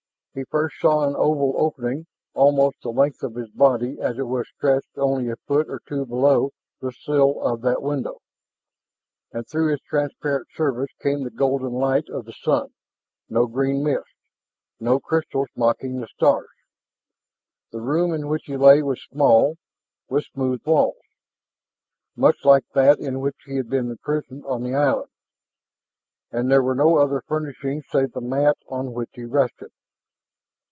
He 0.33 0.45
first 0.45 0.79
saw 0.79 1.03
an 1.05 1.13
oval 1.13 1.55
opening 1.57 2.07
almost 2.35 2.77
the 2.81 2.87
length 2.89 3.21
of 3.21 3.35
his 3.35 3.49
body 3.49 3.97
as 3.99 4.17
it 4.17 4.23
was 4.27 4.47
stretched 4.47 4.97
only 4.97 5.27
a 5.29 5.35
foot 5.45 5.69
of 5.69 5.83
two 5.83 6.05
below 6.05 6.51
the 6.79 6.93
sill 6.93 7.41
of 7.43 7.59
that 7.63 7.81
window. 7.81 8.21
And 9.33 9.45
through 9.45 9.73
its 9.73 9.83
transparent 9.83 10.47
surface 10.53 10.93
came 11.03 11.25
the 11.25 11.31
golden 11.31 11.73
light 11.73 12.07
of 12.07 12.23
the 12.23 12.31
sun 12.31 12.69
no 13.27 13.45
green 13.45 13.83
mist, 13.83 14.07
no 14.79 15.01
crystals 15.01 15.49
mocking 15.53 15.99
the 15.99 16.07
stars. 16.07 16.55
The 17.73 17.81
room 17.81 18.13
in 18.13 18.29
which 18.29 18.45
he 18.45 18.55
lay 18.55 18.81
was 18.81 19.03
small 19.03 19.57
with 20.07 20.23
smooth 20.33 20.65
walls, 20.65 20.95
much 22.15 22.45
like 22.45 22.63
that 22.73 22.99
in 22.99 23.19
which 23.19 23.35
he 23.45 23.57
had 23.57 23.67
been 23.69 23.91
imprisoned 23.91 24.45
on 24.45 24.63
the 24.63 24.75
island. 24.75 25.11
And 26.31 26.49
there 26.49 26.63
were 26.63 26.73
no 26.73 26.99
other 26.99 27.19
furnishings 27.27 27.83
save 27.91 28.13
the 28.13 28.21
mat 28.21 28.55
on 28.69 28.93
which 28.93 29.09
he 29.11 29.25
rested. 29.25 29.71